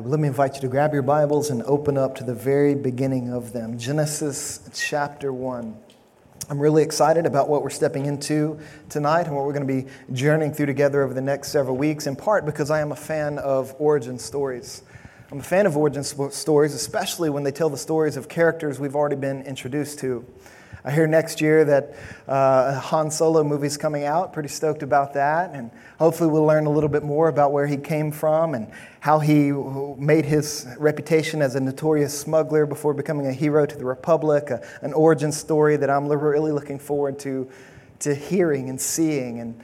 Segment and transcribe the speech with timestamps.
[0.00, 2.76] well, let me invite you to grab your Bibles and open up to the very
[2.76, 5.76] beginning of them Genesis chapter 1.
[6.48, 9.90] I'm really excited about what we're stepping into tonight and what we're going to be
[10.12, 13.38] journeying through together over the next several weeks, in part because I am a fan
[13.38, 14.82] of origin stories.
[15.32, 18.94] I'm a fan of origin stories, especially when they tell the stories of characters we've
[18.94, 20.24] already been introduced to.
[20.84, 21.94] I hear next year that
[22.26, 24.32] uh, Han Solo movie's coming out.
[24.32, 25.52] Pretty stoked about that.
[25.52, 28.70] And hopefully, we'll learn a little bit more about where he came from and
[29.00, 33.84] how he made his reputation as a notorious smuggler before becoming a hero to the
[33.84, 37.48] Republic, a, an origin story that I'm really looking forward to,
[38.00, 39.40] to hearing and seeing.
[39.40, 39.60] And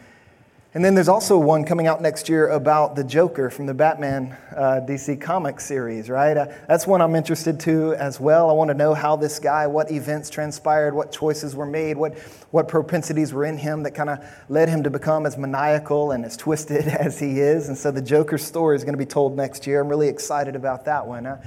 [0.74, 4.36] and then there's also one coming out next year about the Joker from the Batman
[4.56, 6.36] uh, DC comic series, right?
[6.36, 8.50] Uh, that's one I'm interested to as well.
[8.50, 12.18] I want to know how this guy, what events transpired, what choices were made, what,
[12.50, 16.24] what propensities were in him that kind of led him to become as maniacal and
[16.24, 17.68] as twisted as he is.
[17.68, 19.80] And so the Joker story is going to be told next year.
[19.80, 21.24] I'm really excited about that one.
[21.24, 21.40] Uh,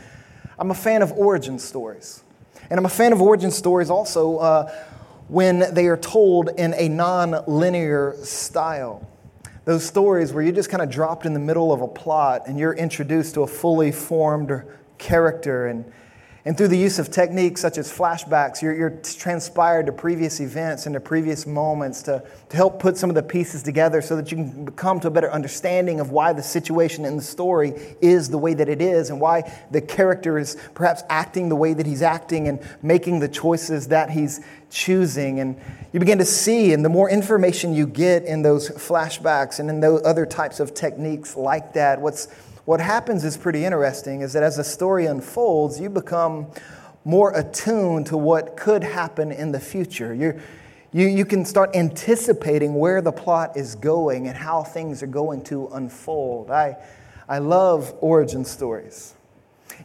[0.57, 2.23] I'm a fan of origin stories.
[2.69, 4.71] And I'm a fan of origin stories also uh,
[5.27, 9.05] when they are told in a non linear style
[9.67, 12.57] those stories where you're just kind of dropped in the middle of a plot and
[12.57, 14.63] you're introduced to a fully formed
[14.97, 15.83] character and
[16.47, 20.85] and through the use of techniques such as flashbacks, you're, you're, transpired to previous events
[20.85, 24.31] and to previous moments to, to help put some of the pieces together so that
[24.31, 28.29] you can come to a better understanding of why the situation in the story is
[28.29, 31.85] the way that it is and why the character is perhaps acting the way that
[31.85, 34.39] he's acting and making the choices that he's
[34.69, 35.41] choosing.
[35.41, 35.59] And
[35.91, 39.81] you begin to see, and the more information you get in those flashbacks and in
[39.81, 42.29] those other types of techniques like that, what's
[42.67, 46.47] what happens is pretty interesting is that as the story unfolds, you become
[47.05, 50.13] more attuned to what could happen in the future.
[50.13, 50.37] you
[50.91, 55.45] you, you can start anticipating where the plot is going and how things are going
[55.45, 56.51] to unfold.
[56.51, 56.75] I,
[57.29, 59.13] I love origin stories.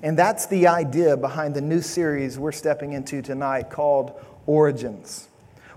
[0.02, 4.12] And that's the idea behind the new series we're stepping into tonight called
[4.46, 5.28] Origins.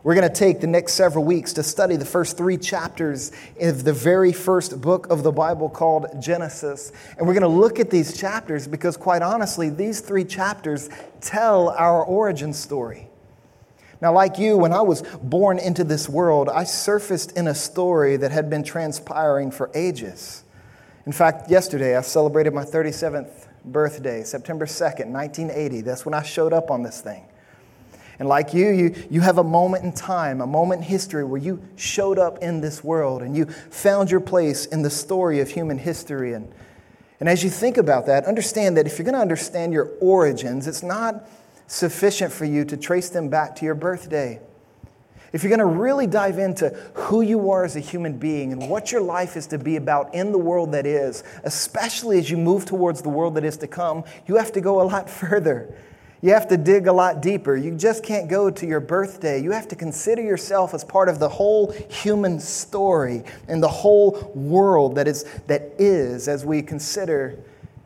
[0.06, 3.83] We're going to take the next several weeks to study the first three chapters of
[3.83, 6.92] the very first book of the Bible called Genesis.
[7.17, 11.70] And we're going to look at these chapters because, quite honestly, these three chapters tell
[11.70, 13.08] our origin story.
[13.99, 18.15] Now, like you, when I was born into this world, I surfaced in a story
[18.15, 20.44] that had been transpiring for ages.
[21.08, 25.82] In fact, yesterday I celebrated my 37th birthday, September 2nd, 1980.
[25.82, 27.26] That's when I showed up on this thing.
[28.20, 31.42] And like you, you, you have a moment in time, a moment in history where
[31.42, 35.49] you showed up in this world and you found your place in the story of
[35.49, 36.33] human history.
[36.33, 36.52] And,
[37.20, 40.67] and as you think about that, understand that if you're going to understand your origins,
[40.67, 41.27] it's not
[41.67, 44.39] sufficient for you to trace them back to your birthday.
[45.33, 48.70] If you're going to really dive into who you are as a human being and
[48.70, 52.37] what your life is to be about in the world that is, especially as you
[52.37, 55.76] move towards the world that is to come, you have to go a lot further.
[56.25, 57.55] You have to dig a lot deeper.
[57.55, 59.39] You just can't go to your birthday.
[59.39, 64.31] You have to consider yourself as part of the whole human story and the whole
[64.33, 67.37] world that is, that is as we consider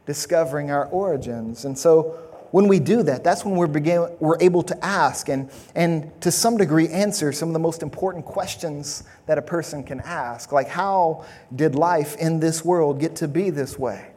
[0.05, 1.66] discovering our origins.
[1.66, 2.11] And so
[2.51, 6.31] when we do that, that's when we're, begin, we're able to ask and, and to
[6.31, 10.53] some degree answer some of the most important questions that a person can ask.
[10.53, 14.09] Like, how did life in this world get to be this way?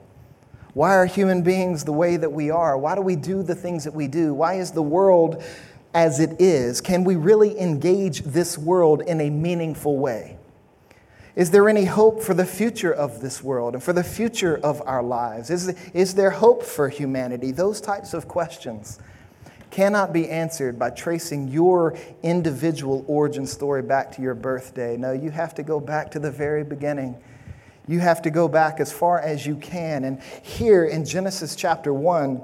[0.74, 2.78] Why are human beings the way that we are?
[2.78, 4.32] Why do we do the things that we do?
[4.32, 5.42] Why is the world
[5.92, 6.80] as it is?
[6.80, 10.38] Can we really engage this world in a meaningful way?
[11.36, 14.82] Is there any hope for the future of this world and for the future of
[14.86, 15.50] our lives?
[15.50, 17.52] Is, is there hope for humanity?
[17.52, 18.98] Those types of questions
[19.70, 24.96] cannot be answered by tracing your individual origin story back to your birthday.
[24.98, 27.16] No, you have to go back to the very beginning
[27.88, 30.04] you have to go back as far as you can.
[30.04, 32.42] And here in Genesis chapter 1,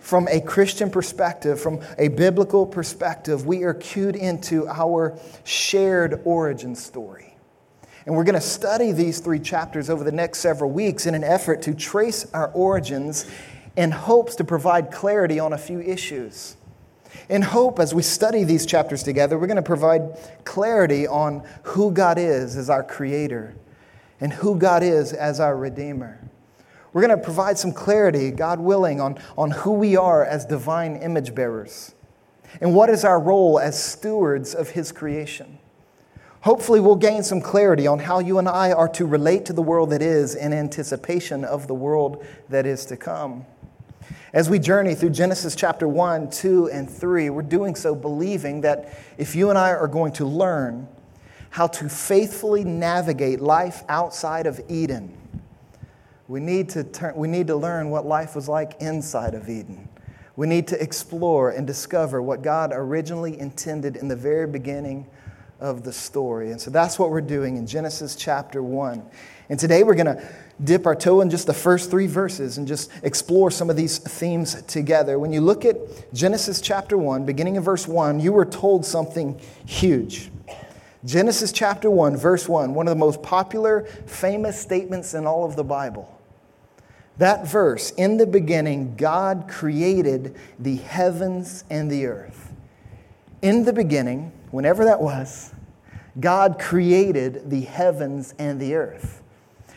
[0.00, 6.74] from a Christian perspective, from a biblical perspective, we are cued into our shared origin
[6.74, 7.34] story.
[8.04, 11.24] And we're going to study these three chapters over the next several weeks in an
[11.24, 13.30] effort to trace our origins
[13.76, 16.56] in hopes to provide clarity on a few issues.
[17.30, 21.92] In hope, as we study these chapters together, we're going to provide clarity on who
[21.92, 23.54] God is as our creator
[24.24, 26.18] and who God is as our Redeemer.
[26.94, 30.96] We're going to provide some clarity, God willing, on, on who we are as divine
[30.96, 31.94] image bearers
[32.62, 35.58] and what is our role as stewards of His creation.
[36.40, 39.60] Hopefully, we'll gain some clarity on how you and I are to relate to the
[39.60, 43.44] world that is in anticipation of the world that is to come.
[44.32, 48.90] As we journey through Genesis chapter 1, 2, and 3, we're doing so believing that
[49.18, 50.88] if you and I are going to learn
[51.54, 55.16] how to faithfully navigate life outside of Eden,
[56.26, 59.88] We need to, turn, we need to learn what life was like inside of Eden.
[60.34, 65.06] We need to explore and discover what God originally intended in the very beginning
[65.60, 66.50] of the story.
[66.50, 69.00] And so that's what we're doing in Genesis chapter 1.
[69.48, 70.28] And today we're going to
[70.64, 73.98] dip our toe in just the first three verses and just explore some of these
[73.98, 75.20] themes together.
[75.20, 75.76] When you look at
[76.12, 80.32] Genesis chapter 1, beginning in verse 1, you were told something huge.
[81.04, 85.54] Genesis chapter 1, verse 1, one of the most popular, famous statements in all of
[85.54, 86.10] the Bible.
[87.18, 92.52] That verse, in the beginning, God created the heavens and the earth.
[93.42, 95.52] In the beginning, whenever that was,
[96.18, 99.22] God created the heavens and the earth.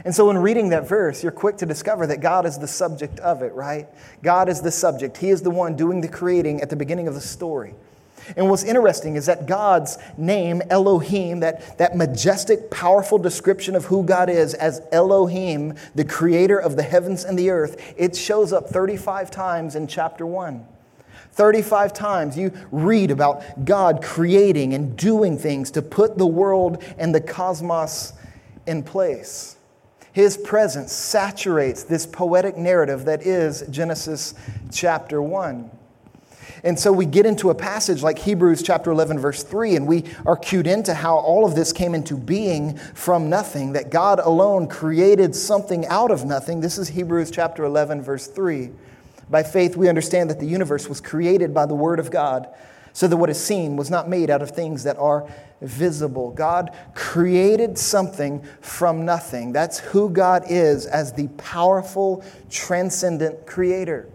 [0.05, 3.19] And so, in reading that verse, you're quick to discover that God is the subject
[3.19, 3.87] of it, right?
[4.23, 5.17] God is the subject.
[5.17, 7.73] He is the one doing the creating at the beginning of the story.
[8.35, 14.03] And what's interesting is that God's name, Elohim, that, that majestic, powerful description of who
[14.03, 18.67] God is as Elohim, the creator of the heavens and the earth, it shows up
[18.67, 20.65] 35 times in chapter 1.
[21.31, 27.13] 35 times you read about God creating and doing things to put the world and
[27.13, 28.13] the cosmos
[28.65, 29.55] in place.
[30.13, 34.33] His presence saturates this poetic narrative that is Genesis
[34.71, 35.76] chapter 1.
[36.67, 40.03] And so we get into a passage like Hebrews chapter 11, verse 3, and we
[40.25, 44.67] are cued into how all of this came into being from nothing, that God alone
[44.67, 46.59] created something out of nothing.
[46.59, 48.71] This is Hebrews chapter 11, verse 3.
[49.29, 52.49] By faith, we understand that the universe was created by the Word of God,
[52.91, 55.25] so that what is seen was not made out of things that are
[55.61, 56.31] visible.
[56.31, 59.53] God created something from nothing.
[59.53, 64.09] That's who God is as the powerful, transcendent creator.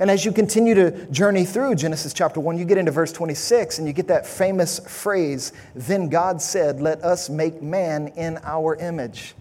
[0.00, 3.78] And as you continue to journey through Genesis chapter 1, you get into verse 26
[3.78, 8.76] and you get that famous phrase Then God said, Let us make man in our
[8.76, 9.34] image.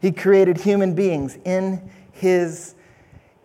[0.00, 2.74] He created human beings in his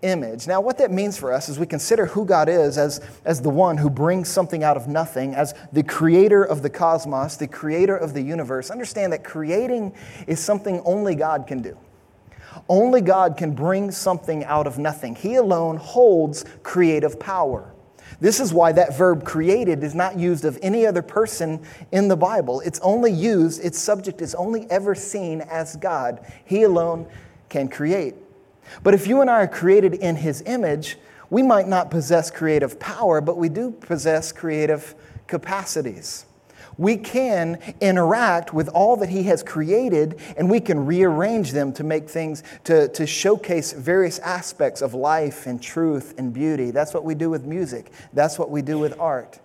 [0.01, 0.47] image.
[0.47, 3.49] Now, what that means for us is we consider who God is as, as the
[3.49, 7.97] one who brings something out of nothing, as the creator of the cosmos, the creator
[7.97, 8.69] of the universe.
[8.69, 9.93] Understand that creating
[10.27, 11.77] is something only God can do.
[12.69, 15.15] Only God can bring something out of nothing.
[15.15, 17.71] He alone holds creative power.
[18.19, 21.61] This is why that verb created is not used of any other person
[21.91, 22.61] in the Bible.
[22.61, 26.25] It's only used, its subject is only ever seen as God.
[26.45, 27.07] He alone
[27.49, 28.15] can create.
[28.83, 30.97] But if you and I are created in His image,
[31.29, 34.95] we might not possess creative power, but we do possess creative
[35.27, 36.25] capacities.
[36.77, 41.83] We can interact with all that He has created and we can rearrange them to
[41.83, 46.71] make things, to, to showcase various aspects of life and truth and beauty.
[46.71, 49.39] That's what we do with music, that's what we do with art.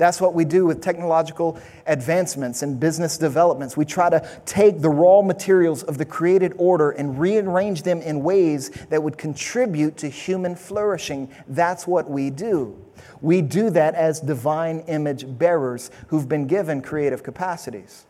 [0.00, 3.76] That's what we do with technological advancements and business developments.
[3.76, 8.22] We try to take the raw materials of the created order and rearrange them in
[8.22, 11.28] ways that would contribute to human flourishing.
[11.48, 12.82] That's what we do.
[13.20, 18.06] We do that as divine image bearers who've been given creative capacities.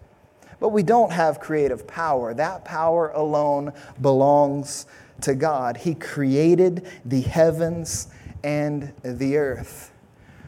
[0.61, 2.35] But we don't have creative power.
[2.35, 4.87] That power alone belongs
[5.23, 5.79] to God.
[5.79, 8.07] He created the heavens
[8.45, 9.90] and the earth.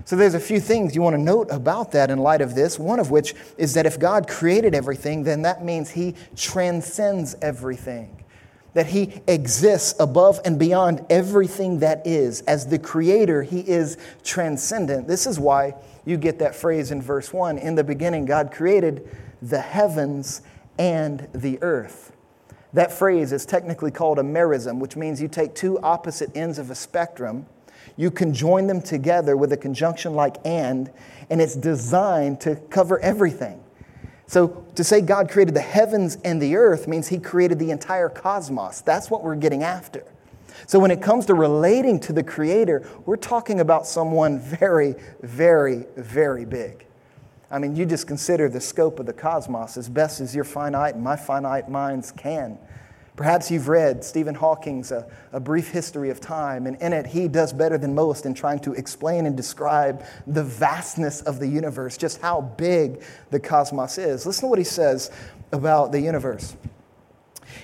[0.05, 2.79] So there's a few things you want to note about that in light of this.
[2.79, 8.25] One of which is that if God created everything, then that means He transcends everything.
[8.75, 12.41] That He exists above and beyond everything that is.
[12.43, 15.07] As the Creator, He is transcendent.
[15.07, 19.09] This is why you get that phrase in verse 1 In the beginning, God created
[19.41, 20.43] the heavens
[20.79, 22.13] and the earth.
[22.73, 26.71] That phrase is technically called a merism, which means you take two opposite ends of
[26.71, 27.47] a spectrum
[27.97, 30.91] you can join them together with a conjunction like and,
[31.31, 33.63] and it's designed to cover everything.
[34.27, 38.09] So to say God created the heavens and the earth means he created the entire
[38.09, 38.81] cosmos.
[38.81, 40.05] That's what we're getting after.
[40.67, 45.87] So when it comes to relating to the creator, we're talking about someone very, very,
[45.97, 46.87] very big.
[47.51, 50.95] I mean, you just consider the scope of the cosmos as best as your finite
[50.95, 52.59] and my finite minds can.
[53.15, 57.29] Perhaps you've read Stephen Hawking's a, a, Brief History of Time, and in it, he
[57.29, 61.99] does better than most in trying to explain and describe the vastness of the universe,
[61.99, 64.25] just how big the cosmos is.
[64.25, 65.11] Listen to what he says
[65.53, 66.57] about the universe.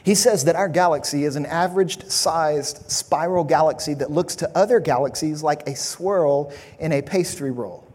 [0.03, 4.81] He says that our galaxy is an averaged sized spiral galaxy that looks to other
[4.81, 7.87] galaxies like a swirl in a pastry roll.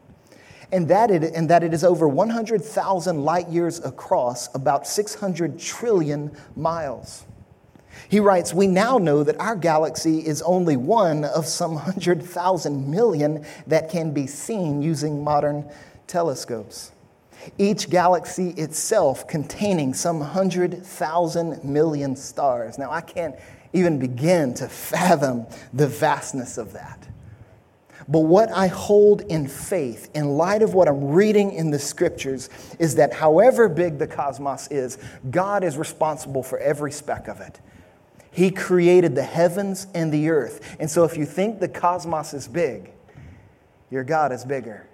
[0.72, 6.36] And that, it, and that it is over 100,000 light years across, about 600 trillion
[6.56, 7.26] miles.
[8.10, 12.90] He writes, We now know that our galaxy is only one of some hundred thousand
[12.90, 15.70] million that can be seen using modern
[16.08, 16.92] telescopes.
[17.58, 22.78] Each galaxy itself containing some hundred thousand million stars.
[22.78, 23.36] Now, I can't
[23.74, 27.08] even begin to fathom the vastness of that.
[28.08, 32.50] But what I hold in faith, in light of what I'm reading in the scriptures,
[32.80, 34.98] is that however big the cosmos is,
[35.32, 37.60] God is responsible for every speck of it.
[38.34, 40.76] He created the heavens and the earth.
[40.80, 42.92] And so if you think the cosmos is big,
[43.92, 44.88] your God is bigger.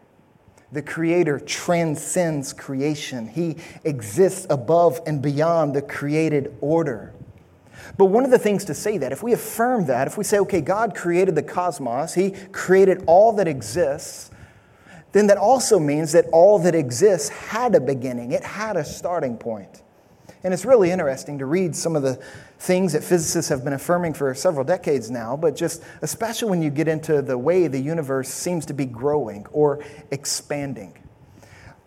[0.71, 7.13] The Creator transcends creation, He exists above and beyond the created order.
[7.97, 10.37] But one of the things to say that, if we affirm that, if we say,
[10.39, 14.29] okay, God created the cosmos, He created all that exists,
[15.11, 19.37] then that also means that all that exists had a beginning, it had a starting
[19.37, 19.81] point.
[20.43, 22.21] And it's really interesting to read some of the
[22.59, 26.69] things that physicists have been affirming for several decades now, but just especially when you
[26.69, 30.93] get into the way the universe seems to be growing or expanding.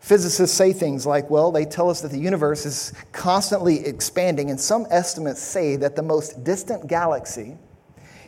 [0.01, 4.59] Physicists say things like, well, they tell us that the universe is constantly expanding, and
[4.59, 7.57] some estimates say that the most distant galaxy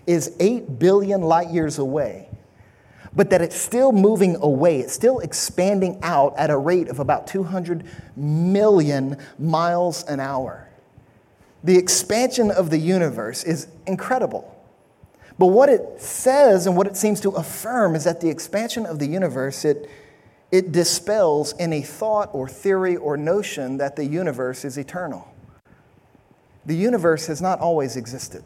[0.06, 2.28] is 8 billion light years away,
[3.16, 4.80] but that it's still moving away.
[4.80, 7.84] It's still expanding out at a rate of about 200
[8.16, 10.63] million miles an hour.
[11.64, 14.50] The expansion of the universe is incredible.
[15.38, 19.00] But what it says and what it seems to affirm is that the expansion of
[19.00, 19.90] the universe, it
[20.54, 25.26] it dispels any thought or theory or notion that the universe is eternal.
[26.64, 28.44] The universe has not always existed.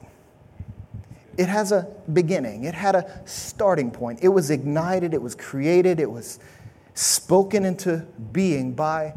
[1.36, 4.20] It has a beginning, it had a starting point.
[4.22, 6.38] It was ignited, it was created, it was
[6.94, 9.12] spoken into being by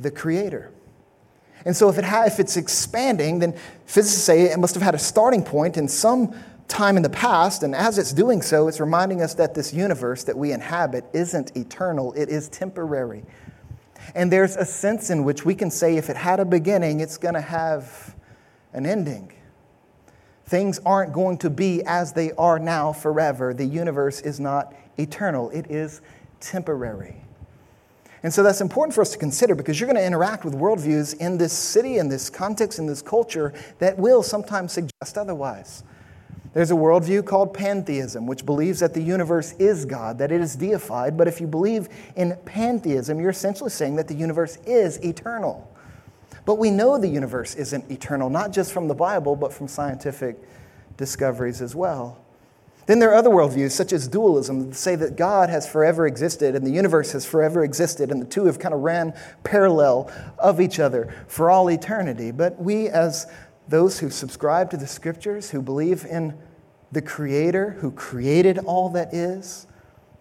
[0.00, 0.72] the Creator.
[1.64, 3.54] And so, if, it ha- if it's expanding, then
[3.86, 6.34] physicists say it must have had a starting point in some
[6.68, 10.24] time in the past, and as it's doing so, it's reminding us that this universe
[10.24, 13.24] that we inhabit isn't eternal, it is temporary.
[14.14, 17.18] And there's a sense in which we can say if it had a beginning, it's
[17.18, 18.14] going to have
[18.72, 19.32] an ending.
[20.46, 23.54] Things aren't going to be as they are now forever.
[23.54, 26.00] The universe is not eternal, it is
[26.40, 27.22] temporary.
[28.22, 31.18] And so that's important for us to consider because you're going to interact with worldviews
[31.18, 35.82] in this city, in this context, in this culture that will sometimes suggest otherwise.
[36.54, 40.54] There's a worldview called pantheism, which believes that the universe is God, that it is
[40.54, 41.16] deified.
[41.16, 45.68] But if you believe in pantheism, you're essentially saying that the universe is eternal.
[46.44, 50.36] But we know the universe isn't eternal, not just from the Bible, but from scientific
[50.96, 52.21] discoveries as well.
[52.86, 56.56] Then there are other worldviews, such as dualism, that say that God has forever existed
[56.56, 60.60] and the universe has forever existed, and the two have kind of ran parallel of
[60.60, 62.32] each other for all eternity.
[62.32, 63.26] But we, as
[63.68, 66.36] those who subscribe to the scriptures, who believe in
[66.90, 69.66] the Creator who created all that is,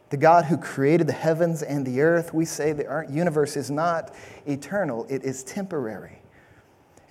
[0.09, 4.13] the God who created the heavens and the earth, we say the universe is not
[4.45, 6.20] eternal, it is temporary.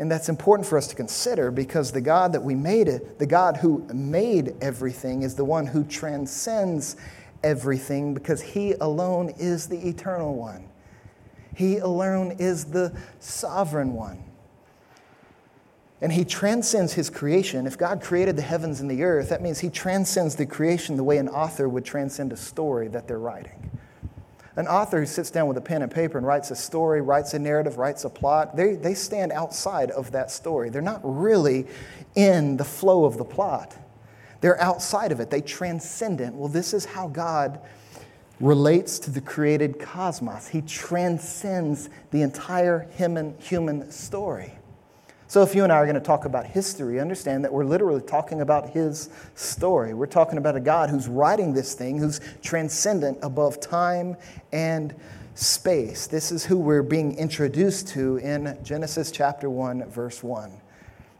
[0.00, 3.26] And that's important for us to consider because the God that we made it, the
[3.26, 6.96] God who made everything, is the one who transcends
[7.44, 10.68] everything because he alone is the eternal one.
[11.54, 14.24] He alone is the sovereign one
[16.00, 17.66] and he transcends his creation.
[17.66, 21.04] If God created the heavens and the earth, that means he transcends the creation the
[21.04, 23.70] way an author would transcend a story that they're writing.
[24.56, 27.34] An author who sits down with a pen and paper and writes a story, writes
[27.34, 30.70] a narrative, writes a plot, they, they stand outside of that story.
[30.70, 31.66] They're not really
[32.16, 33.76] in the flow of the plot,
[34.40, 35.30] they're outside of it.
[35.30, 36.32] They transcend it.
[36.32, 37.60] Well, this is how God
[38.40, 40.48] relates to the created cosmos.
[40.48, 44.54] He transcends the entire human, human story.
[45.30, 48.02] So, if you and I are going to talk about history, understand that we're literally
[48.02, 49.94] talking about his story.
[49.94, 54.16] We're talking about a God who's writing this thing, who's transcendent above time
[54.50, 54.92] and
[55.36, 56.08] space.
[56.08, 60.50] This is who we're being introduced to in Genesis chapter 1, verse 1.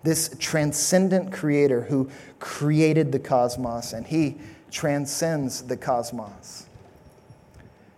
[0.03, 4.39] This transcendent creator who created the cosmos, and he
[4.73, 6.67] transcends the cosmos.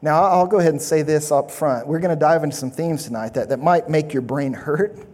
[0.02, 1.86] Now, I'll go ahead and say this up front.
[1.86, 5.08] We're going to dive into some themes tonight that, that might make your brain hurt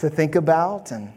[0.00, 0.90] to think about.
[0.90, 1.12] And,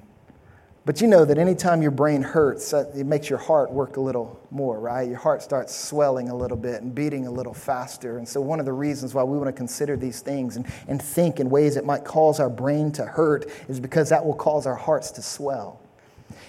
[0.86, 4.40] but you know that anytime your brain hurts, it makes your heart work a little
[4.52, 5.08] more, right?
[5.08, 8.18] Your heart starts swelling a little bit and beating a little faster.
[8.18, 11.02] And so, one of the reasons why we want to consider these things and, and
[11.02, 14.68] think in ways that might cause our brain to hurt is because that will cause
[14.68, 15.80] our hearts to swell.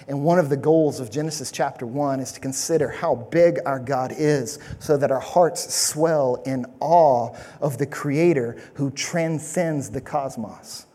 [0.07, 3.79] And one of the goals of Genesis chapter 1 is to consider how big our
[3.79, 10.01] God is so that our hearts swell in awe of the Creator who transcends the
[10.01, 10.85] cosmos.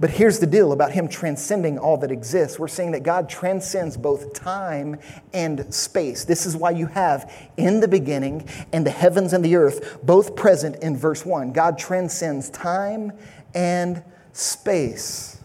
[0.00, 2.58] But here's the deal about him transcending all that exists.
[2.58, 4.98] We're saying that God transcends both time
[5.32, 6.24] and space.
[6.24, 10.34] This is why you have in the beginning and the heavens and the earth both
[10.36, 11.52] present in verse 1.
[11.52, 13.12] God transcends time
[13.54, 15.38] and space.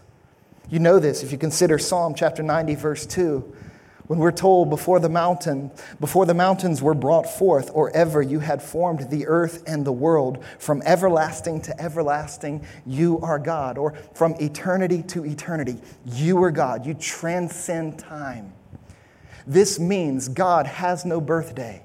[0.70, 3.54] You know this if you consider Psalm chapter 90, verse 2,
[4.08, 8.40] when we're told before the mountain, before the mountains were brought forth, or ever you
[8.40, 13.78] had formed the earth and the world, from everlasting to everlasting, you are God.
[13.78, 16.86] Or from eternity to eternity, you are God.
[16.86, 18.52] You transcend time.
[19.46, 21.82] This means God has no birthday,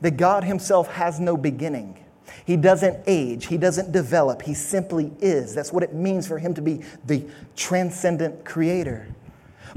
[0.00, 1.98] that God Himself has no beginning.
[2.44, 5.54] He doesn't age, he doesn't develop, he simply is.
[5.54, 7.24] That's what it means for him to be the
[7.56, 9.06] transcendent creator.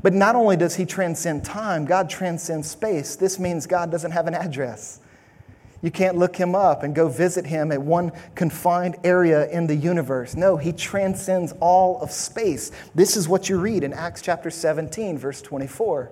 [0.02, 3.16] But not only does he transcend time, God transcends space.
[3.16, 5.00] This means God doesn't have an address.
[5.82, 9.76] You can't look him up and go visit him at one confined area in the
[9.76, 10.36] universe.
[10.36, 12.72] No, he transcends all of space.
[12.94, 16.12] This is what you read in Acts chapter 17, verse 24.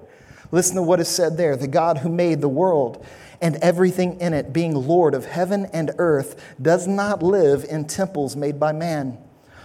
[0.52, 3.06] Listen to what is said there the God who made the world
[3.42, 8.36] and everything in it, being Lord of heaven and earth, does not live in temples
[8.36, 9.18] made by man,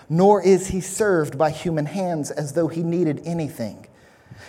[0.08, 3.86] nor is he served by human hands as though he needed anything.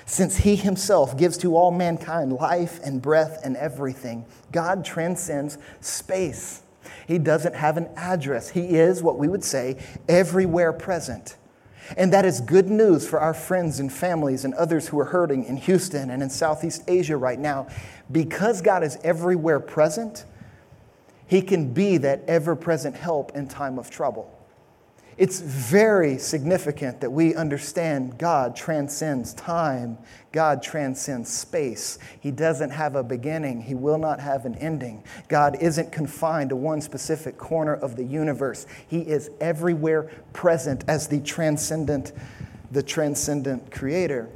[0.05, 6.61] Since he himself gives to all mankind life and breath and everything, God transcends space.
[7.07, 8.49] He doesn't have an address.
[8.49, 9.77] He is what we would say
[10.07, 11.37] everywhere present.
[11.97, 15.45] And that is good news for our friends and families and others who are hurting
[15.45, 17.67] in Houston and in Southeast Asia right now.
[18.11, 20.25] Because God is everywhere present,
[21.27, 24.34] He can be that ever present help in time of trouble.
[25.17, 29.97] It's very significant that we understand God transcends time,
[30.33, 31.99] God transcends space.
[32.19, 35.05] He doesn't have a beginning, He will not have an ending.
[35.29, 38.65] God isn't confined to one specific corner of the universe.
[38.89, 42.11] He is everywhere present as the transcendent,
[42.71, 44.27] the transcendent creator.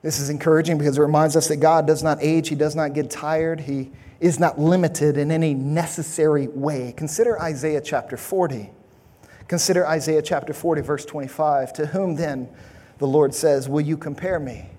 [0.00, 2.94] This is encouraging because it reminds us that God does not age, He does not
[2.94, 6.94] get tired, He is not limited in any necessary way.
[6.96, 8.70] Consider Isaiah chapter 40.
[9.50, 11.72] Consider Isaiah chapter 40, verse 25.
[11.72, 12.48] To whom then,
[12.98, 14.70] the Lord says, will you compare me?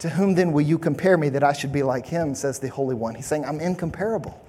[0.00, 2.68] To whom then will you compare me that I should be like him, says the
[2.68, 3.14] Holy One?
[3.14, 4.46] He's saying, I'm incomparable.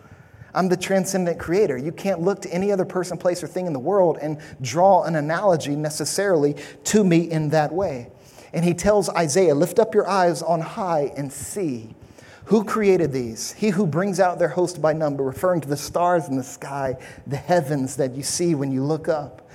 [0.54, 1.78] I'm the transcendent creator.
[1.78, 5.04] You can't look to any other person, place, or thing in the world and draw
[5.04, 8.12] an analogy necessarily to me in that way.
[8.52, 11.96] And he tells Isaiah, Lift up your eyes on high and see.
[12.50, 13.52] Who created these?
[13.52, 16.98] He who brings out their host by number, referring to the stars in the sky,
[17.28, 19.48] the heavens that you see when you look up.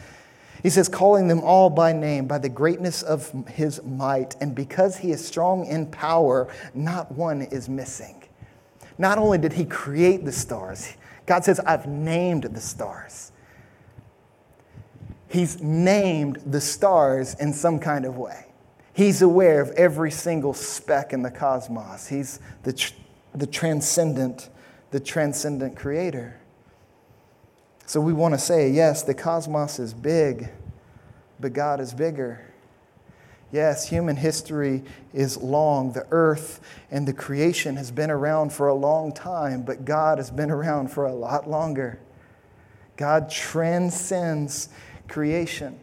[0.62, 4.96] He says, calling them all by name, by the greatness of his might, and because
[4.96, 8.22] he is strong in power, not one is missing.
[8.96, 10.94] Not only did he create the stars,
[11.26, 13.32] God says, I've named the stars.
[15.26, 18.44] He's named the stars in some kind of way.
[18.94, 22.06] He's aware of every single speck in the cosmos.
[22.06, 22.94] He's the, tr-
[23.34, 24.48] the transcendent,
[24.92, 26.40] the transcendent creator.
[27.86, 30.48] So we want to say, yes, the cosmos is big,
[31.40, 32.54] but God is bigger.
[33.50, 35.92] Yes, human history is long.
[35.92, 40.30] The earth and the creation has been around for a long time, but God has
[40.30, 41.98] been around for a lot longer.
[42.96, 44.68] God transcends
[45.08, 45.80] creation.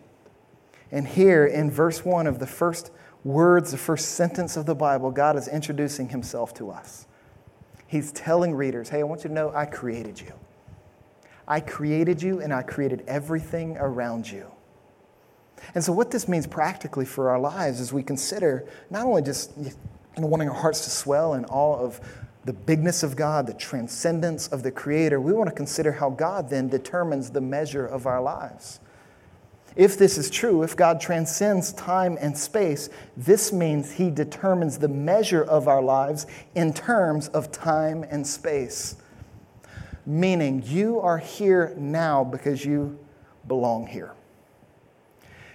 [0.92, 2.92] And here in verse 1 of the first
[3.24, 7.08] words, the first sentence of the Bible, God is introducing himself to us.
[7.88, 10.34] He's telling readers, hey, I want you to know I created you.
[11.48, 14.50] I created you and I created everything around you.
[15.76, 19.52] And so, what this means practically for our lives is we consider not only just
[19.58, 19.72] you
[20.18, 22.00] know, wanting our hearts to swell in awe of
[22.46, 26.50] the bigness of God, the transcendence of the Creator, we want to consider how God
[26.50, 28.80] then determines the measure of our lives.
[29.76, 34.90] If this is true, if God transcends time and space, this means He determines the
[34.90, 38.96] measure of our lives in terms of time and space.
[40.06, 43.00] Meaning, you are here now because you
[43.48, 44.14] belong here.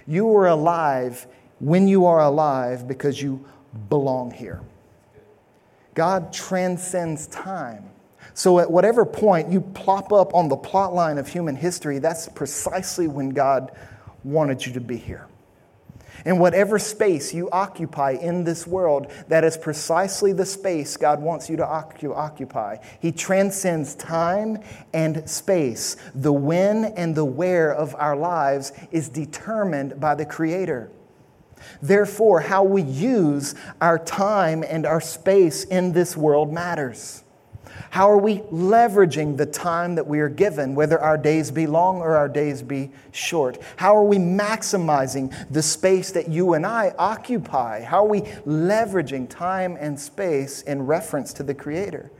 [0.06, 1.26] You are alive
[1.58, 3.44] when you are alive because you
[3.88, 4.60] belong here.
[5.94, 7.90] God transcends time.
[8.34, 12.28] So, at whatever point you plop up on the plot line of human history, that's
[12.28, 13.72] precisely when God
[14.26, 15.28] wanted you to be here.
[16.24, 21.48] In whatever space you occupy in this world, that is precisely the space God wants
[21.48, 22.78] you to occupy.
[23.00, 24.58] He transcends time
[24.92, 25.96] and space.
[26.14, 30.90] The when and the where of our lives is determined by the Creator.
[31.82, 37.22] Therefore, how we use our time and our space in this world matters.
[37.90, 41.98] How are we leveraging the time that we are given, whether our days be long
[41.98, 43.58] or our days be short?
[43.76, 47.82] How are we maximizing the space that you and I occupy?
[47.82, 52.10] How are we leveraging time and space in reference to the Creator?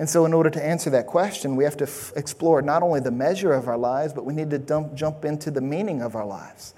[0.00, 3.00] And so, in order to answer that question, we have to f- explore not only
[3.00, 6.16] the measure of our lives, but we need to dump, jump into the meaning of
[6.16, 6.72] our lives.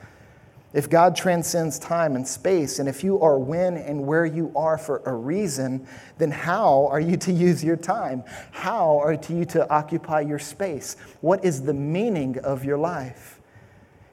[0.73, 4.79] If God transcends time and space, and if you are when and where you are
[4.79, 8.25] for a reason, then how are you to use your time?
[8.53, 10.97] How are you to occupy your space?
[11.21, 13.39] What is the meaning of your life?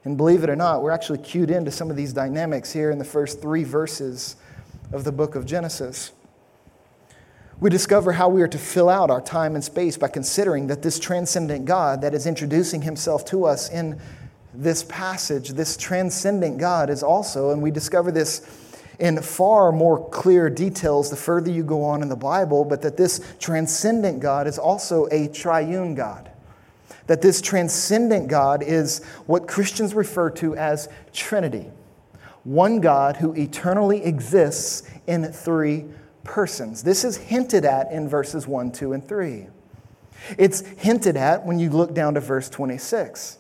[0.03, 2.97] And believe it or not, we're actually cued into some of these dynamics here in
[2.97, 4.35] the first three verses
[4.91, 6.11] of the book of Genesis.
[7.61, 10.81] We discover how we are to fill out our time and space by considering that
[10.81, 13.99] this transcendent God that is introducing himself to us in
[14.53, 18.41] this passage, this transcendent God, is also, and we discover this
[18.99, 22.97] in far more clear details the further you go on in the Bible, but that
[22.97, 26.29] this transcendent God is also a triune God.
[27.07, 31.67] That this transcendent God is what Christians refer to as Trinity
[32.43, 35.85] one God who eternally exists in three
[36.23, 36.83] persons.
[36.83, 39.47] This is hinted at in verses 1, 2, and 3.
[40.37, 43.37] It's hinted at when you look down to verse 26.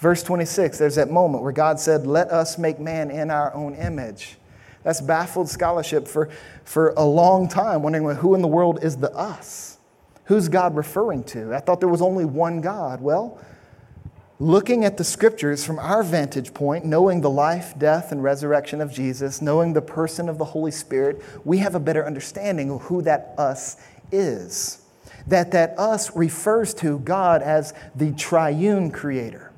[0.00, 3.74] Verse 26, there's that moment where God said, Let us make man in our own
[3.74, 4.38] image.
[4.82, 6.30] That's baffled scholarship for,
[6.64, 9.76] for a long time, wondering who in the world is the us?
[10.24, 11.54] Who's God referring to?
[11.54, 13.02] I thought there was only one God.
[13.02, 13.38] Well,
[14.38, 18.90] looking at the scriptures from our vantage point, knowing the life, death, and resurrection of
[18.90, 23.02] Jesus, knowing the person of the Holy Spirit, we have a better understanding of who
[23.02, 23.76] that us
[24.10, 24.80] is.
[25.26, 29.49] That that us refers to God as the triune creator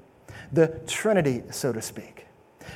[0.52, 2.26] the Trinity, so to speak,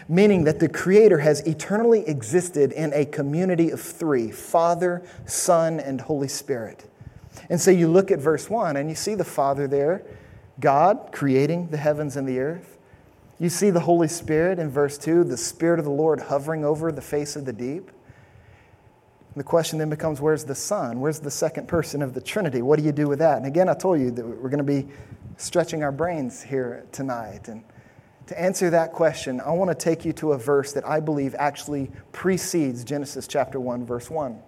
[0.09, 6.01] meaning that the Creator has eternally existed in a community of three Father, Son, and
[6.01, 6.89] Holy Spirit.
[7.51, 10.03] And so you look at verse 1 and you see the Father there,
[10.59, 12.79] God creating the heavens and the earth.
[13.39, 16.91] You see the Holy Spirit in verse 2, the Spirit of the Lord hovering over
[16.91, 17.91] the face of the deep.
[19.37, 20.99] The question then becomes where's the Son?
[21.01, 22.63] Where's the second person of the Trinity?
[22.63, 23.37] What do you do with that?
[23.37, 24.89] And again, I told you that we're going to be
[25.37, 27.49] stretching our brains here tonight.
[27.49, 27.63] And
[28.29, 31.35] to answer that question, I want to take you to a verse that I believe
[31.39, 34.41] actually precedes Genesis chapter 1, verse 1.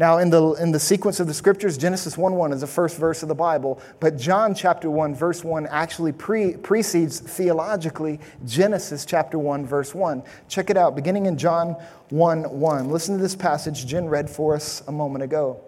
[0.00, 2.96] Now, in the, in the sequence of the scriptures, Genesis 1 1 is the first
[2.96, 9.04] verse of the Bible, but John chapter 1, verse 1 actually pre, precedes theologically Genesis
[9.04, 10.22] chapter 1, verse 1.
[10.48, 11.76] Check it out, beginning in John
[12.08, 12.88] 1 1.
[12.88, 15.60] Listen to this passage Jen read for us a moment ago.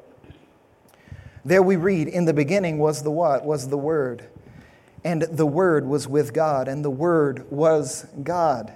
[1.44, 3.44] There we read, In the beginning was the what?
[3.44, 4.30] Was the Word.
[5.04, 8.72] And the Word was with God, and the Word was God.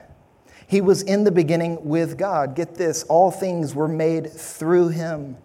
[0.66, 2.54] He was in the beginning with God.
[2.54, 5.38] Get this all things were made through Him,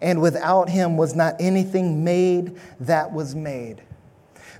[0.00, 3.82] and without Him was not anything made that was made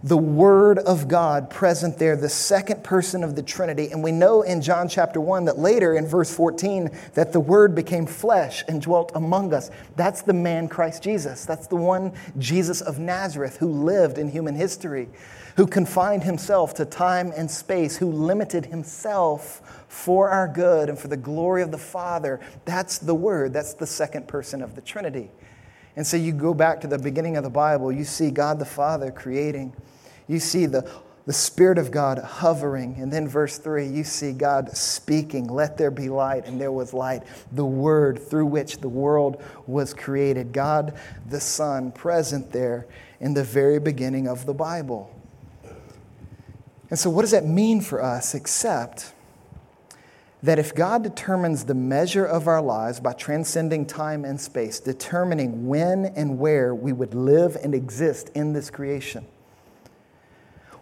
[0.03, 3.91] the Word of God present there, the second person of the Trinity.
[3.91, 7.75] And we know in John chapter 1 that later in verse 14 that the Word
[7.75, 9.71] became flesh and dwelt among us.
[9.97, 11.45] That's the man Christ Jesus.
[11.45, 15.09] That's the one Jesus of Nazareth who lived in human history,
[15.57, 21.09] who confined himself to time and space, who limited himself for our good and for
[21.09, 22.39] the glory of the Father.
[22.65, 23.53] That's the Word.
[23.53, 25.31] That's the second person of the Trinity.
[25.99, 28.65] And so you go back to the beginning of the Bible, you see God the
[28.65, 29.75] Father creating.
[30.29, 30.89] You see the,
[31.27, 32.95] the Spirit of God hovering.
[33.01, 36.95] And then, verse 3, you see God speaking, Let there be light, and there was
[36.95, 37.25] light.
[37.51, 40.53] The Word through which the world was created.
[40.53, 40.97] God
[41.29, 42.87] the Son present there
[43.19, 45.13] in the very beginning of the Bible.
[46.91, 49.15] And so, what does that mean for us except
[50.43, 55.67] that if God determines the measure of our lives by transcending time and space, determining
[55.67, 59.27] when and where we would live and exist in this creation,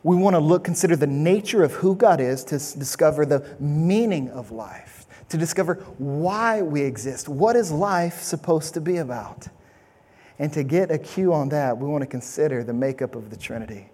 [0.03, 4.29] we want to look, consider the nature of who God is to discover the meaning
[4.31, 7.29] of life, to discover why we exist.
[7.29, 9.49] What is life supposed to be about?
[10.39, 13.37] And to get a cue on that, we want to consider the makeup of the
[13.37, 13.91] Trinity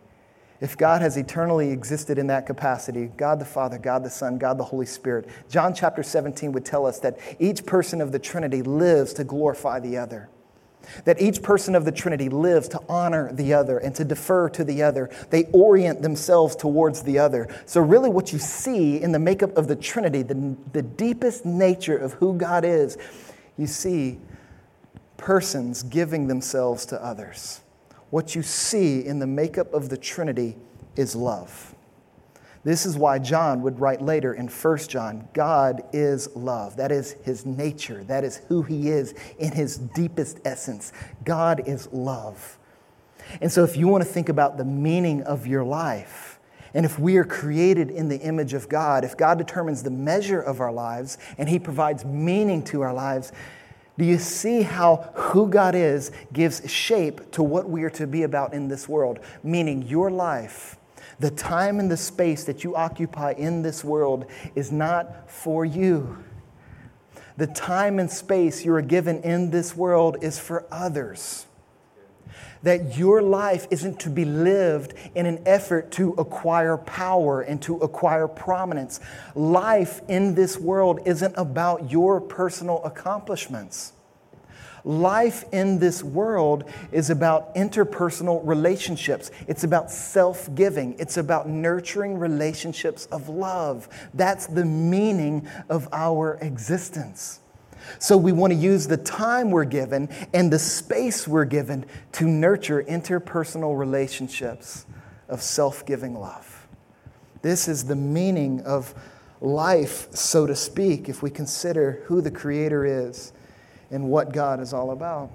[0.62, 4.58] if God has eternally existed in that capacity, God the Father, God the Son, God
[4.58, 8.62] the Holy Spirit, John chapter 17 would tell us that each person of the Trinity
[8.62, 10.28] lives to glorify the other.
[11.04, 14.62] That each person of the Trinity lives to honor the other and to defer to
[14.62, 15.10] the other.
[15.30, 17.48] They orient themselves towards the other.
[17.66, 21.96] So, really, what you see in the makeup of the Trinity, the, the deepest nature
[21.96, 22.98] of who God is,
[23.58, 24.20] you see
[25.16, 27.62] persons giving themselves to others
[28.12, 30.54] what you see in the makeup of the Trinity
[30.96, 31.74] is love.
[32.62, 36.76] This is why John would write later in 1 John God is love.
[36.76, 38.04] That is his nature.
[38.04, 40.92] That is who he is in his deepest essence.
[41.24, 42.58] God is love.
[43.40, 46.38] And so, if you want to think about the meaning of your life,
[46.74, 50.40] and if we are created in the image of God, if God determines the measure
[50.40, 53.32] of our lives and he provides meaning to our lives,
[53.98, 58.22] do you see how who God is gives shape to what we are to be
[58.22, 59.20] about in this world?
[59.42, 60.76] Meaning, your life,
[61.20, 64.26] The time and the space that you occupy in this world
[64.56, 66.18] is not for you.
[67.36, 71.46] The time and space you are given in this world is for others.
[72.62, 77.76] That your life isn't to be lived in an effort to acquire power and to
[77.78, 79.00] acquire prominence.
[79.34, 83.92] Life in this world isn't about your personal accomplishments.
[84.84, 89.30] Life in this world is about interpersonal relationships.
[89.46, 90.98] It's about self giving.
[90.98, 93.88] It's about nurturing relationships of love.
[94.12, 97.41] That's the meaning of our existence.
[97.98, 102.26] So we want to use the time we're given and the space we're given to
[102.26, 104.86] nurture interpersonal relationships
[105.28, 106.66] of self giving love.
[107.42, 108.94] This is the meaning of
[109.40, 113.32] life, so to speak, if we consider who the Creator is
[113.90, 115.30] and what God is all about.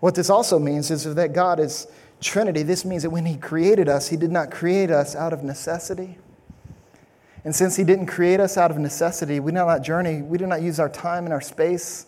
[0.00, 1.86] What this also means is that God is
[2.20, 2.62] Trinity.
[2.62, 6.18] This means that when He created us, He did not create us out of necessity.
[7.44, 10.46] And since He didn't create us out of necessity, we do not journey, we do
[10.46, 12.06] not use our time and our space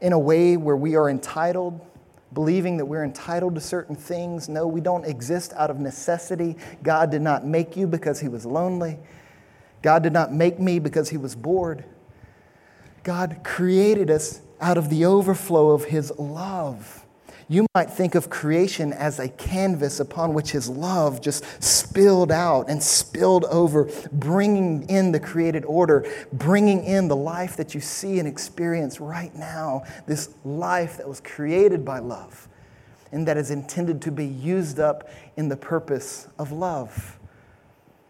[0.00, 1.80] in a way where we are entitled,
[2.34, 4.48] believing that we're entitled to certain things.
[4.48, 6.56] No, we don't exist out of necessity.
[6.82, 8.98] God did not make you because He was lonely.
[9.82, 11.84] God did not make me because He was bored.
[13.06, 16.95] God created us out of the overflow of his love.
[17.48, 22.68] You might think of creation as a canvas upon which his love just spilled out
[22.68, 28.18] and spilled over, bringing in the created order, bringing in the life that you see
[28.18, 32.48] and experience right now, this life that was created by love
[33.12, 37.16] and that is intended to be used up in the purpose of love.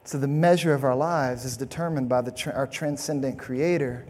[0.05, 4.07] So the measure of our lives is determined by the, our transcendent creator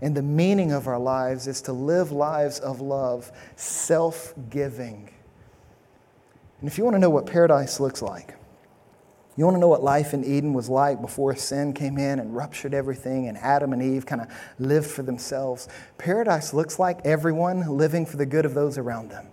[0.00, 5.10] and the meaning of our lives is to live lives of love, self giving.
[6.60, 8.34] And if you want to know what paradise looks like,
[9.36, 12.34] you want to know what life in Eden was like before sin came in and
[12.34, 14.28] ruptured everything and Adam and Eve kind of
[14.58, 15.68] lived for themselves?
[15.98, 19.26] Paradise looks like everyone living for the good of those around them.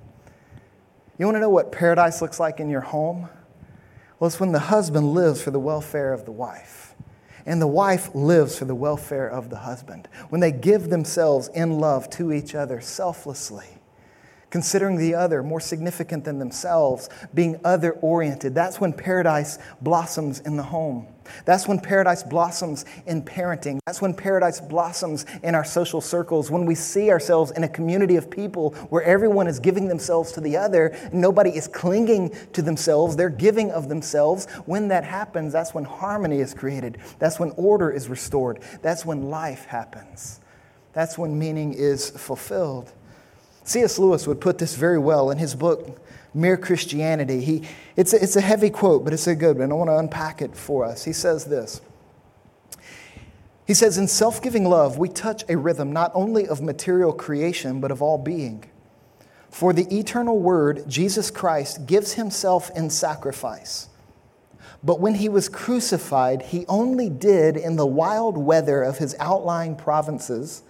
[1.17, 3.29] You want to know what paradise looks like in your home?
[4.19, 6.92] Well, it's when the husband lives for the welfare of the wife
[7.45, 10.07] and the wife lives for the welfare of the husband.
[10.29, 13.67] When they give themselves in love to each other selflessly,
[14.49, 18.53] considering the other more significant than themselves, being other oriented.
[18.53, 21.07] That's when paradise blossoms in the home.
[21.45, 23.79] That's when paradise blossoms in parenting.
[23.85, 26.49] That's when paradise blossoms in our social circles.
[26.51, 30.41] When we see ourselves in a community of people where everyone is giving themselves to
[30.41, 34.47] the other, nobody is clinging to themselves, they're giving of themselves.
[34.65, 36.97] When that happens, that's when harmony is created.
[37.19, 38.59] That's when order is restored.
[38.81, 40.39] That's when life happens.
[40.93, 42.91] That's when meaning is fulfilled.
[43.65, 43.97] C.S.
[43.97, 45.99] Lewis would put this very well in his book,
[46.33, 47.41] Mere Christianity.
[47.41, 47.63] He,
[47.95, 49.71] it's, a, it's a heavy quote, but it's a good one.
[49.71, 51.03] I want to unpack it for us.
[51.03, 51.81] He says this
[53.67, 57.79] He says, In self giving love, we touch a rhythm not only of material creation,
[57.81, 58.65] but of all being.
[59.49, 63.87] For the eternal Word, Jesus Christ, gives himself in sacrifice.
[64.83, 69.75] But when he was crucified, he only did in the wild weather of his outlying
[69.75, 70.63] provinces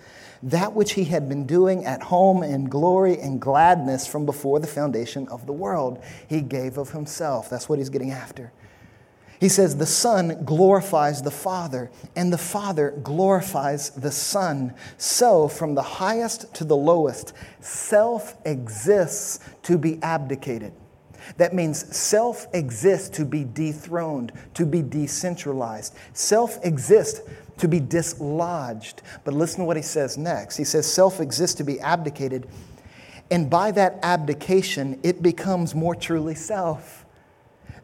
[0.43, 4.67] that which he had been doing at home in glory and gladness from before the
[4.67, 6.03] foundation of the world.
[6.27, 7.49] He gave of himself.
[7.49, 8.51] That's what he's getting after.
[9.39, 14.73] He says, The Son glorifies the Father, and the Father glorifies the Son.
[14.97, 20.73] So, from the highest to the lowest, self exists to be abdicated.
[21.38, 25.95] That means self exists to be dethroned, to be decentralized.
[26.13, 27.21] Self exists
[27.63, 29.02] to be dislodged.
[29.23, 30.58] But listen to what he says next.
[30.58, 32.45] He says, self exists to be abdicated.
[33.32, 37.06] And by that abdication, it becomes more truly self.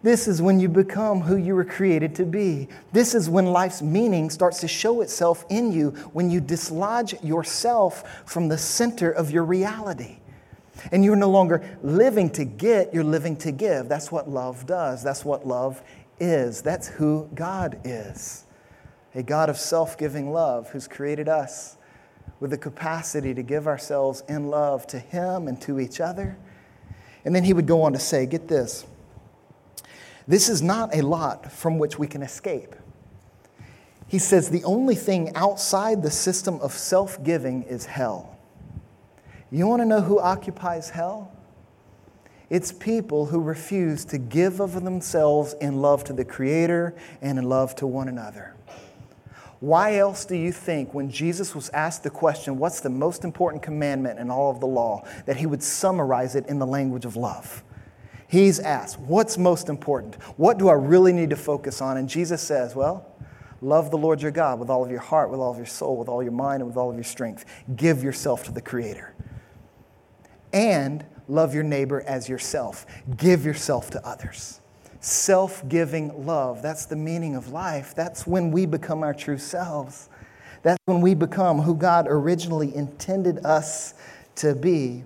[0.04, 2.68] This is when you become who you were created to be.
[2.92, 8.24] This is when life's meaning starts to show itself in you when you dislodge yourself
[8.26, 10.18] from the center of your reality.
[10.92, 13.88] And you're no longer living to get, you're living to give.
[13.88, 15.04] That's what love does.
[15.04, 15.82] That's what love
[16.20, 16.62] is.
[16.62, 18.44] That's who God is
[19.16, 21.78] a God of self giving love who's created us
[22.40, 26.38] with the capacity to give ourselves in love to Him and to each other.
[27.26, 28.86] And then he would go on to say, get this,
[30.28, 32.76] this is not a lot from which we can escape.
[34.08, 38.38] He says the only thing outside the system of self giving is hell.
[39.52, 41.32] You want to know who occupies hell?
[42.50, 47.48] It's people who refuse to give of themselves in love to the Creator and in
[47.48, 48.56] love to one another.
[49.60, 53.62] Why else do you think, when Jesus was asked the question, What's the most important
[53.62, 57.18] commandment in all of the law, that he would summarize it in the language of
[57.18, 57.64] love?
[58.30, 60.16] He's asked, What's most important?
[60.38, 61.98] What do I really need to focus on?
[61.98, 63.06] And Jesus says, Well,
[63.62, 65.98] love the Lord your God with all of your heart, with all of your soul,
[65.98, 67.44] with all your mind, and with all of your strength.
[67.76, 69.14] Give yourself to the Creator.
[70.54, 72.86] And love your neighbor as yourself.
[73.18, 74.59] Give yourself to others.
[75.02, 76.62] Self giving love.
[76.62, 77.96] That's the meaning of life.
[77.96, 80.10] That's when we become our true selves.
[80.62, 83.94] That's when we become who God originally intended us
[84.36, 85.04] to be.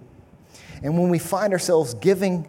[0.81, 2.47] And when we find ourselves giving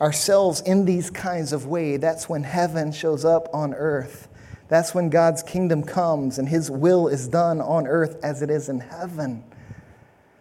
[0.00, 4.28] ourselves in these kinds of ways, that's when heaven shows up on earth.
[4.68, 8.68] That's when God's kingdom comes and his will is done on earth as it is
[8.68, 9.44] in heaven.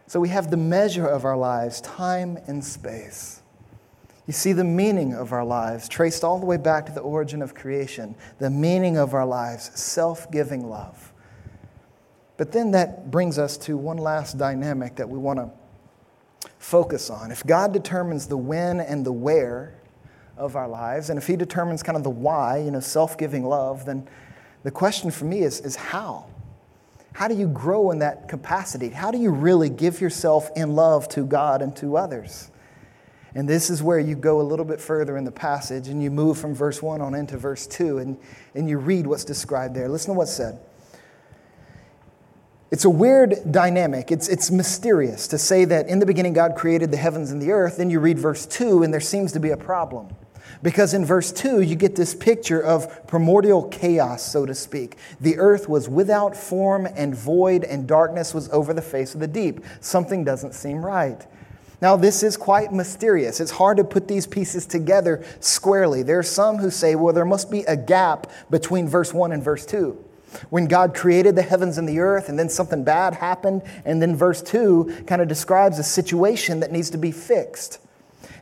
[0.07, 3.41] So we have the measure of our lives, time and space.
[4.27, 7.41] You see the meaning of our lives traced all the way back to the origin
[7.41, 11.13] of creation, the meaning of our lives, self giving love.
[12.37, 15.51] But then that brings us to one last dynamic that we want to
[16.57, 17.31] focus on.
[17.31, 19.75] If God determines the when and the where
[20.37, 23.45] of our lives, and if He determines kind of the why, you know, self giving
[23.45, 24.07] love, then
[24.63, 26.25] the question for me is, is how?
[27.13, 28.89] How do you grow in that capacity?
[28.89, 32.49] How do you really give yourself in love to God and to others?
[33.35, 36.09] And this is where you go a little bit further in the passage and you
[36.09, 38.17] move from verse 1 on into verse 2 and,
[38.55, 39.89] and you read what's described there.
[39.89, 40.59] Listen to what's said.
[42.71, 44.09] It's a weird dynamic.
[44.09, 47.51] It's, it's mysterious to say that in the beginning God created the heavens and the
[47.51, 47.75] earth.
[47.77, 50.15] Then you read verse 2 and there seems to be a problem.
[50.63, 54.95] Because in verse 2, you get this picture of primordial chaos, so to speak.
[55.19, 59.27] The earth was without form and void, and darkness was over the face of the
[59.27, 59.63] deep.
[59.79, 61.25] Something doesn't seem right.
[61.81, 63.39] Now, this is quite mysterious.
[63.39, 66.03] It's hard to put these pieces together squarely.
[66.03, 69.43] There are some who say, well, there must be a gap between verse 1 and
[69.43, 70.03] verse 2.
[70.49, 74.15] When God created the heavens and the earth, and then something bad happened, and then
[74.15, 77.79] verse 2 kind of describes a situation that needs to be fixed.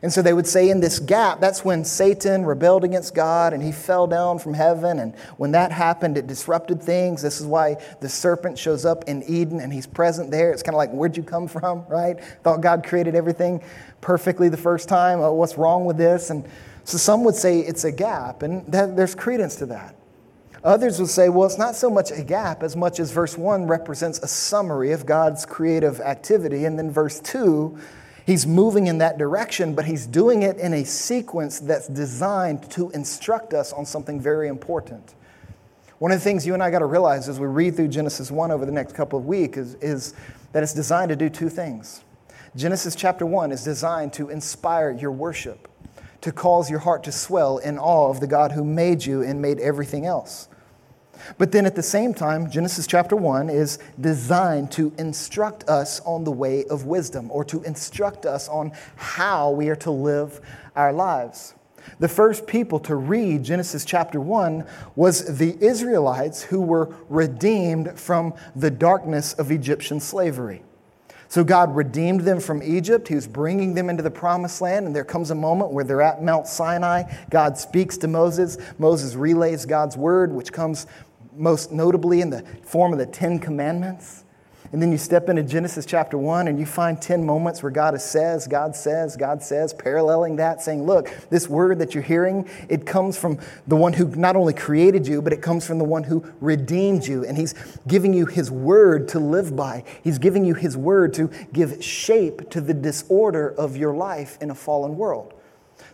[0.02, 3.62] And so they would say in this gap, that's when Satan rebelled against God and
[3.62, 4.98] he fell down from heaven.
[4.98, 7.22] And when that happened, it disrupted things.
[7.22, 10.52] This is why the serpent shows up in Eden and he's present there.
[10.52, 12.22] It's kind of like, where'd you come from, right?
[12.42, 13.62] Thought God created everything
[14.00, 15.20] perfectly the first time.
[15.20, 16.30] Oh, what's wrong with this?
[16.30, 16.46] And
[16.84, 19.96] so some would say it's a gap, and that, there's credence to that.
[20.62, 23.66] Others would say, well, it's not so much a gap as much as verse 1
[23.66, 27.78] represents a summary of God's creative activity, and then verse 2
[28.26, 32.90] He's moving in that direction, but he's doing it in a sequence that's designed to
[32.90, 35.14] instruct us on something very important.
[35.98, 38.30] One of the things you and I got to realize as we read through Genesis
[38.30, 40.14] 1 over the next couple of weeks is, is
[40.52, 42.02] that it's designed to do two things.
[42.56, 45.68] Genesis chapter 1 is designed to inspire your worship,
[46.22, 49.42] to cause your heart to swell in awe of the God who made you and
[49.42, 50.48] made everything else.
[51.38, 56.24] But then at the same time, Genesis chapter 1 is designed to instruct us on
[56.24, 60.40] the way of wisdom or to instruct us on how we are to live
[60.76, 61.54] our lives.
[61.98, 64.64] The first people to read Genesis chapter 1
[64.96, 70.62] was the Israelites who were redeemed from the darkness of Egyptian slavery.
[71.28, 73.08] So God redeemed them from Egypt.
[73.08, 74.86] He was bringing them into the promised land.
[74.86, 77.04] And there comes a moment where they're at Mount Sinai.
[77.30, 78.58] God speaks to Moses.
[78.78, 80.86] Moses relays God's word, which comes
[81.36, 84.23] most notably in the form of the Ten Commandments.
[84.74, 88.00] And then you step into Genesis chapter 1 and you find 10 moments where God
[88.00, 92.84] says, God says, God says, paralleling that, saying, Look, this word that you're hearing, it
[92.84, 96.02] comes from the one who not only created you, but it comes from the one
[96.02, 97.24] who redeemed you.
[97.24, 97.54] And He's
[97.86, 99.84] giving you His word to live by.
[100.02, 104.50] He's giving you His word to give shape to the disorder of your life in
[104.50, 105.34] a fallen world.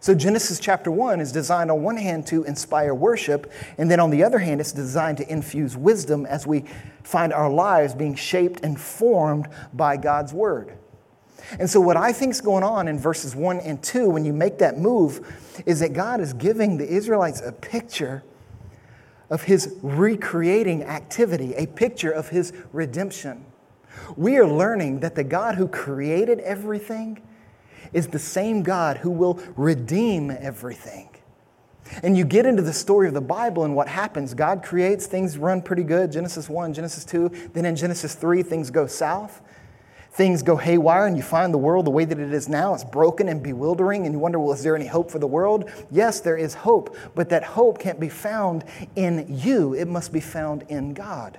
[0.02, 4.08] So, Genesis chapter 1 is designed on one hand to inspire worship, and then on
[4.08, 6.64] the other hand, it's designed to infuse wisdom as we
[7.02, 10.72] find our lives being shaped and formed by God's word.
[11.58, 14.32] And so, what I think is going on in verses 1 and 2, when you
[14.32, 18.22] make that move, is that God is giving the Israelites a picture
[19.28, 23.44] of his recreating activity, a picture of his redemption.
[24.16, 27.20] We are learning that the God who created everything
[27.92, 31.08] is the same God who will redeem everything.
[32.02, 34.34] And you get into the story of the Bible and what happens.
[34.34, 37.50] God creates, things run pretty good Genesis 1, Genesis 2.
[37.52, 39.40] Then in Genesis 3, things go south.
[40.12, 42.74] Things go haywire, and you find the world the way that it is now.
[42.74, 45.70] It's broken and bewildering, and you wonder, well, is there any hope for the world?
[45.90, 48.64] Yes, there is hope, but that hope can't be found
[48.96, 51.38] in you, it must be found in God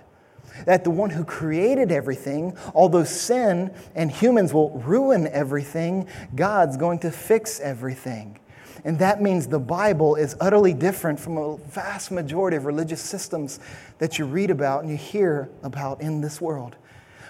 [0.65, 6.99] that the one who created everything, although sin and humans will ruin everything, God's going
[6.99, 8.39] to fix everything.
[8.83, 13.59] And that means the Bible is utterly different from a vast majority of religious systems
[13.99, 16.75] that you read about and you hear about in this world.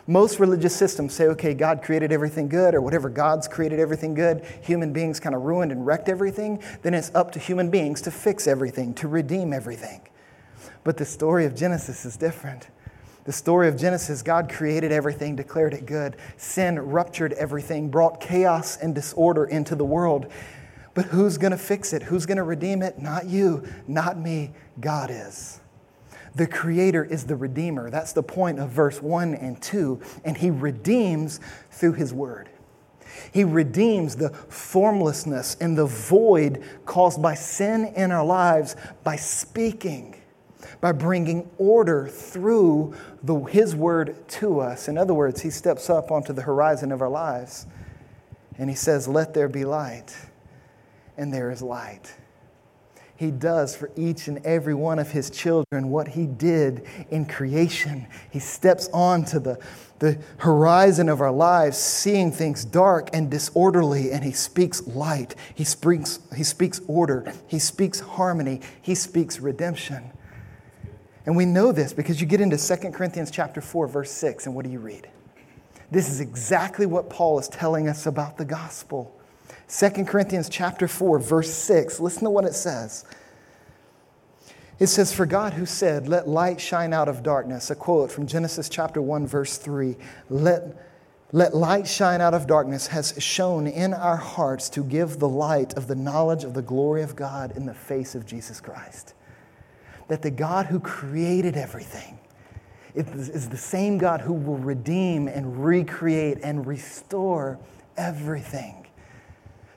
[0.07, 4.43] Most religious systems say, okay, God created everything good, or whatever God's created everything good,
[4.61, 8.11] human beings kind of ruined and wrecked everything, then it's up to human beings to
[8.11, 10.01] fix everything, to redeem everything.
[10.83, 12.67] But the story of Genesis is different.
[13.31, 16.17] The story of Genesis, God created everything, declared it good.
[16.35, 20.29] Sin ruptured everything, brought chaos and disorder into the world.
[20.95, 22.03] But who's going to fix it?
[22.03, 22.99] Who's going to redeem it?
[22.99, 24.51] Not you, not me.
[24.81, 25.61] God is.
[26.35, 27.89] The Creator is the Redeemer.
[27.89, 30.01] That's the point of verse 1 and 2.
[30.25, 31.39] And He redeems
[31.71, 32.49] through His Word.
[33.31, 38.75] He redeems the formlessness and the void caused by sin in our lives
[39.05, 40.20] by speaking,
[40.81, 44.87] by bringing order through the, His Word to us.
[44.87, 47.67] In other words, He steps up onto the horizon of our lives
[48.57, 50.15] and He says, Let there be light.
[51.17, 52.15] And there is light.
[53.21, 58.07] He does for each and every one of his children what he did in creation.
[58.31, 59.59] He steps onto the,
[59.99, 65.35] the horizon of our lives, seeing things dark and disorderly, and he speaks light.
[65.53, 67.31] He speaks, he speaks order.
[67.45, 68.61] He speaks harmony.
[68.81, 70.11] He speaks redemption.
[71.25, 74.55] And we know this because you get into 2 Corinthians chapter 4, verse 6, and
[74.55, 75.07] what do you read?
[75.91, 79.15] This is exactly what Paul is telling us about the gospel.
[79.71, 83.05] 2 Corinthians chapter 4 verse 6 listen to what it says
[84.79, 88.27] it says for God who said let light shine out of darkness a quote from
[88.27, 89.95] Genesis chapter 1 verse 3
[90.29, 90.87] let
[91.31, 95.73] let light shine out of darkness has shone in our hearts to give the light
[95.75, 99.13] of the knowledge of the glory of God in the face of Jesus Christ
[100.11, 102.19] that the God who created everything
[102.93, 107.57] is the same God who will redeem and recreate and restore
[107.95, 108.81] everything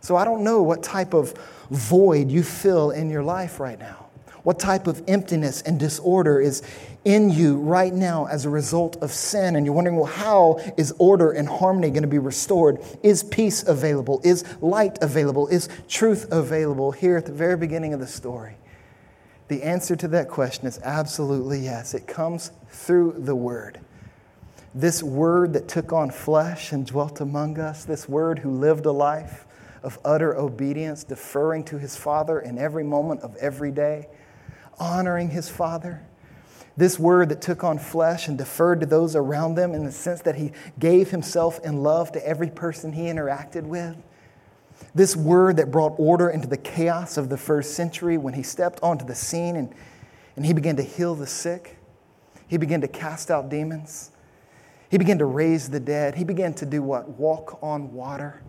[0.05, 1.32] so I don't know what type of
[1.70, 4.05] void you fill in your life right now.
[4.43, 6.62] What type of emptiness and disorder is
[7.07, 9.57] in you right now as a result of sin?
[9.57, 12.82] And you're wondering, well, how is order and harmony going to be restored?
[13.03, 14.20] Is peace available?
[14.24, 15.49] Is light available?
[15.49, 18.57] Is truth available here at the very beginning of the story?
[19.49, 21.95] The answer to that question is absolutely yes.
[21.95, 23.80] It comes through the Word.
[24.74, 28.92] This Word that took on flesh and dwelt among us, this Word who lived a
[28.92, 29.47] life
[29.82, 34.09] of utter obedience, deferring to his Father in every moment of every day,
[34.78, 36.03] honoring his Father.
[36.76, 40.22] This word that took on flesh and deferred to those around them in the sense
[40.22, 43.97] that he gave himself in love to every person he interacted with.
[44.95, 48.80] This word that brought order into the chaos of the first century when he stepped
[48.82, 49.74] onto the scene and,
[50.36, 51.78] and he began to heal the sick.
[52.47, 54.11] He began to cast out demons.
[54.90, 56.14] He began to raise the dead.
[56.14, 57.09] He began to do what?
[57.09, 58.42] Walk on water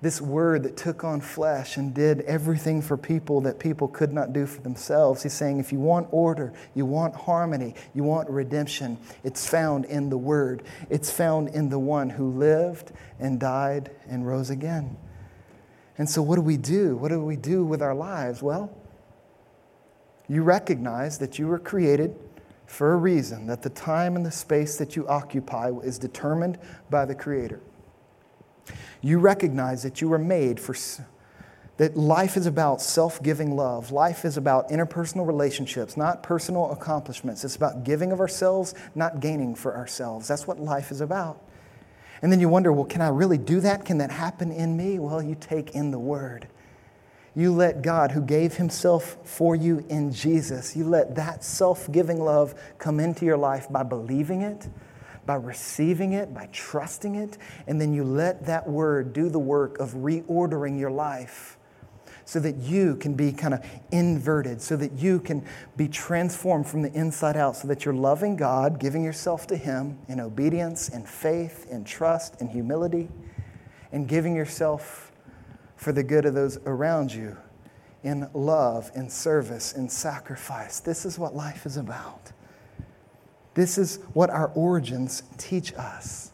[0.00, 4.32] this word that took on flesh and did everything for people that people could not
[4.32, 5.22] do for themselves.
[5.22, 10.08] He's saying, if you want order, you want harmony, you want redemption, it's found in
[10.08, 10.62] the word.
[10.88, 14.96] It's found in the one who lived and died and rose again.
[15.98, 16.96] And so, what do we do?
[16.96, 18.42] What do we do with our lives?
[18.42, 18.70] Well,
[20.28, 22.16] you recognize that you were created
[22.66, 26.58] for a reason, that the time and the space that you occupy is determined
[26.90, 27.60] by the Creator
[29.00, 30.74] you recognize that you were made for
[31.76, 33.92] that life is about self giving love.
[33.92, 37.44] Life is about interpersonal relationships, not personal accomplishments.
[37.44, 40.26] It's about giving of ourselves, not gaining for ourselves.
[40.26, 41.42] That's what life is about.
[42.22, 43.84] And then you wonder, well, can I really do that?
[43.84, 44.98] Can that happen in me?
[44.98, 46.48] Well, you take in the Word.
[47.34, 52.20] You let God, who gave Himself for you in Jesus, you let that self giving
[52.20, 54.68] love come into your life by believing it
[55.28, 59.78] by receiving it, by trusting it, and then you let that word do the work
[59.78, 61.57] of reordering your life
[62.28, 65.42] so that you can be kind of inverted, so that you can
[65.78, 69.98] be transformed from the inside out, so that you're loving God, giving yourself to Him
[70.08, 73.08] in obedience, in faith, in trust, in humility,
[73.92, 75.10] and giving yourself
[75.76, 77.34] for the good of those around you
[78.02, 80.80] in love, in service, in sacrifice.
[80.80, 82.30] This is what life is about.
[83.54, 86.32] This is what our origins teach us.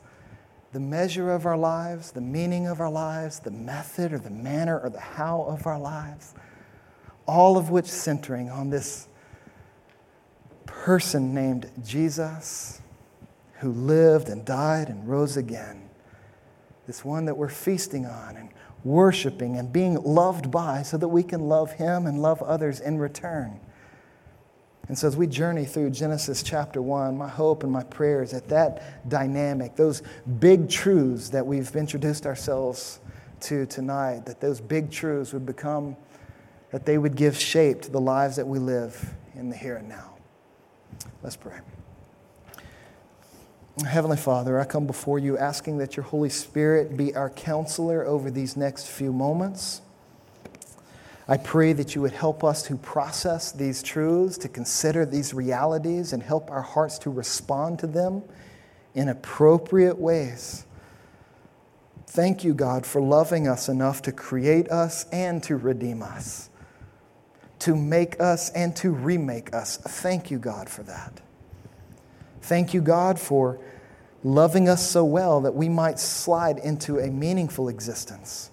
[0.74, 4.80] The measure of our lives, the meaning of our lives, the method or the manner
[4.80, 6.34] or the how of our lives,
[7.26, 9.06] all of which centering on this
[10.66, 12.82] person named Jesus
[13.60, 15.88] who lived and died and rose again.
[16.88, 18.48] This one that we're feasting on and
[18.82, 22.98] worshiping and being loved by so that we can love him and love others in
[22.98, 23.60] return.
[24.88, 28.32] And so, as we journey through Genesis chapter 1, my hope and my prayer is
[28.32, 30.02] that that dynamic, those
[30.40, 33.00] big truths that we've introduced ourselves
[33.40, 35.96] to tonight, that those big truths would become,
[36.70, 39.88] that they would give shape to the lives that we live in the here and
[39.88, 40.16] now.
[41.22, 41.60] Let's pray.
[43.86, 48.30] Heavenly Father, I come before you asking that your Holy Spirit be our counselor over
[48.30, 49.80] these next few moments.
[51.26, 56.12] I pray that you would help us to process these truths, to consider these realities,
[56.12, 58.22] and help our hearts to respond to them
[58.94, 60.66] in appropriate ways.
[62.06, 66.50] Thank you, God, for loving us enough to create us and to redeem us,
[67.60, 69.78] to make us and to remake us.
[69.78, 71.20] Thank you, God, for that.
[72.42, 73.58] Thank you, God, for
[74.22, 78.50] loving us so well that we might slide into a meaningful existence.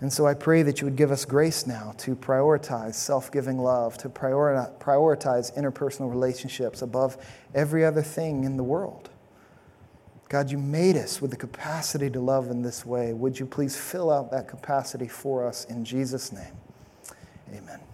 [0.00, 3.58] And so I pray that you would give us grace now to prioritize self giving
[3.58, 7.16] love, to prioritize interpersonal relationships above
[7.54, 9.08] every other thing in the world.
[10.28, 13.12] God, you made us with the capacity to love in this way.
[13.12, 16.56] Would you please fill out that capacity for us in Jesus' name?
[17.54, 17.85] Amen.